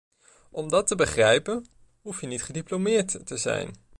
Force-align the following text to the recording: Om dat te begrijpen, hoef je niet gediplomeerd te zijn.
Om 0.51 0.69
dat 0.69 0.87
te 0.87 0.95
begrijpen, 0.95 1.65
hoef 2.01 2.21
je 2.21 2.27
niet 2.27 2.43
gediplomeerd 2.43 3.19
te 3.25 3.37
zijn. 3.37 3.69